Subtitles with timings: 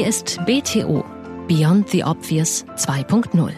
[0.00, 1.04] Hier ist BTO
[1.46, 3.52] Beyond the Obvious 2.0,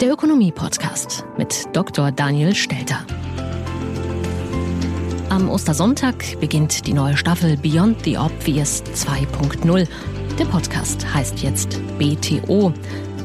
[0.00, 2.10] der Ökonomie-Podcast mit Dr.
[2.10, 3.06] Daniel Stelter.
[5.28, 9.86] Am Ostersonntag beginnt die neue Staffel Beyond the Obvious 2.0.
[10.36, 12.74] Der Podcast heißt jetzt BTO.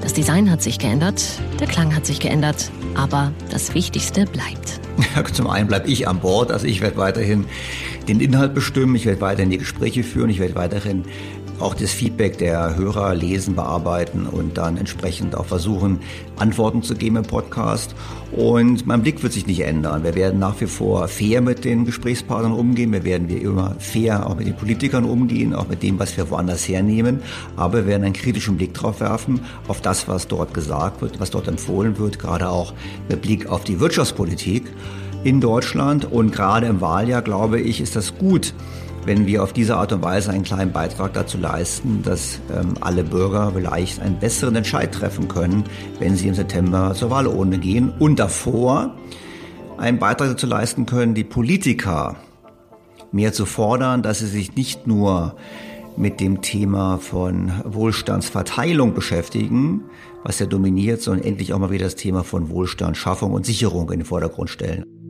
[0.04, 1.24] Das Design hat sich geändert,
[1.60, 4.80] der Klang hat sich geändert, aber das Wichtigste bleibt.
[5.34, 7.46] Zum einen bleibe ich an Bord, also ich werde weiterhin
[8.08, 11.06] den Inhalt bestimmen, ich werde weiterhin die Gespräche führen, ich werde weiterhin
[11.64, 16.00] auch das Feedback der Hörer lesen, bearbeiten und dann entsprechend auch versuchen,
[16.36, 17.96] Antworten zu geben im Podcast.
[18.34, 20.04] Und mein Blick wird sich nicht ändern.
[20.04, 22.92] Wir werden nach wie vor fair mit den Gesprächspartnern umgehen.
[22.92, 26.30] Wir werden wie immer fair auch mit den Politikern umgehen, auch mit dem, was wir
[26.30, 27.22] woanders hernehmen.
[27.56, 31.32] Aber wir werden einen kritischen Blick drauf werfen, auf das, was dort gesagt wird, was
[31.32, 32.74] dort empfohlen wird, gerade auch
[33.08, 34.64] mit Blick auf die Wirtschaftspolitik
[35.24, 36.12] in Deutschland.
[36.12, 38.54] Und gerade im Wahljahr, glaube ich, ist das gut,
[39.06, 43.04] wenn wir auf diese Art und Weise einen kleinen Beitrag dazu leisten, dass ähm, alle
[43.04, 45.66] Bürger vielleicht einen besseren Entscheid treffen können,
[46.00, 48.96] wenn sie im September zur Wahlurne gehen und davor
[49.78, 52.16] einen Beitrag dazu leisten können, die Politiker
[53.12, 55.36] mehr zu fordern, dass sie sich nicht nur
[55.96, 59.84] mit dem Thema von Wohlstandsverteilung beschäftigen,
[60.24, 64.00] was ja dominiert, sondern endlich auch mal wieder das Thema von Wohlstandsschaffung und Sicherung in
[64.00, 65.03] den Vordergrund stellen.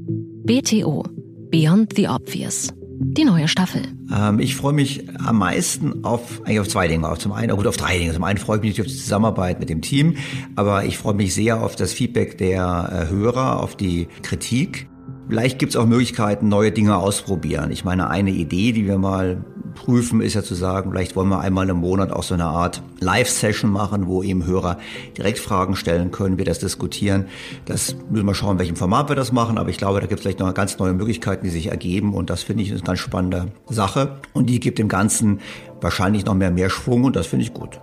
[0.45, 1.03] BTO
[1.51, 3.81] Beyond the Obvious die neue Staffel.
[4.13, 7.13] Ähm, ich freue mich am meisten auf, eigentlich auf zwei Dinge.
[7.17, 8.13] Zum einen, gut, auf drei Dinge.
[8.13, 10.15] Zum einen freue ich mich auf die Zusammenarbeit mit dem Team,
[10.55, 14.87] aber ich freue mich sehr auf das Feedback der äh, Hörer, auf die Kritik.
[15.27, 17.71] Vielleicht gibt es auch Möglichkeiten, neue Dinge ausprobieren.
[17.71, 19.43] Ich meine, eine Idee, die wir mal
[19.75, 22.81] prüfen, ist ja zu sagen, vielleicht wollen wir einmal im Monat auch so eine Art
[22.99, 24.77] Live-Session machen, wo eben Hörer
[25.17, 27.25] direkt Fragen stellen können, wir das diskutieren.
[27.65, 30.19] Das müssen wir schauen, in welchem Format wir das machen, aber ich glaube, da gibt
[30.19, 32.99] es vielleicht noch ganz neue Möglichkeiten, die sich ergeben und das finde ich eine ganz
[32.99, 35.39] spannende Sache und die gibt dem Ganzen
[35.81, 37.79] wahrscheinlich noch mehr mehr Schwung und das finde ich gut.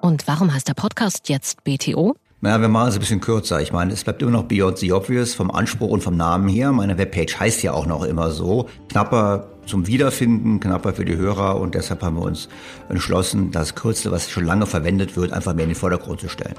[0.00, 2.16] Und warum heißt der Podcast jetzt BTO?
[2.44, 3.60] Na, wir machen es ein bisschen kürzer.
[3.60, 6.72] Ich meine, es bleibt immer noch Beyond the Obvious vom Anspruch und vom Namen her.
[6.72, 8.68] Meine Webpage heißt ja auch noch immer so.
[8.88, 12.48] Knapper zum Wiederfinden, knapper für die Hörer und deshalb haben wir uns
[12.88, 16.56] entschlossen, das Kürzel, was schon lange verwendet wird, einfach mehr in den Vordergrund zu stellen.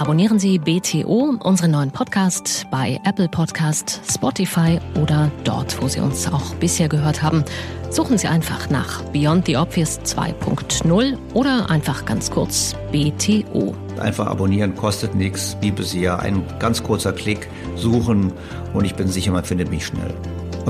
[0.00, 6.26] Abonnieren Sie BTO, unseren neuen Podcast, bei Apple Podcast, Spotify oder dort, wo Sie uns
[6.26, 7.44] auch bisher gehört haben.
[7.90, 13.74] Suchen Sie einfach nach Beyond the Obvious 2.0 oder einfach ganz kurz BTO.
[13.98, 16.18] Einfach abonnieren, kostet nichts, wie bisher.
[16.18, 18.32] Ein ganz kurzer Klick, suchen
[18.72, 20.14] und ich bin sicher, man findet mich schnell.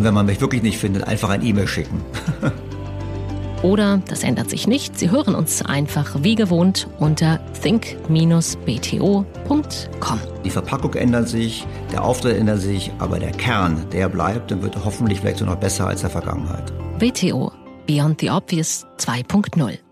[0.00, 2.00] Und wenn man mich wirklich nicht findet, einfach ein E-Mail schicken.
[3.62, 9.26] Oder, das ändert sich nicht, Sie hören uns einfach wie gewohnt unter think-bto.com.
[10.42, 14.82] Die Verpackung ändert sich, der Auftritt ändert sich, aber der Kern, der bleibt und wird
[14.82, 16.72] hoffentlich vielleicht sogar noch besser als der Vergangenheit.
[16.98, 17.52] BTO
[17.86, 19.89] Beyond the Obvious 2.0